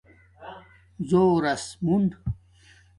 زݸرس 1.09 1.65
مون 1.85 2.05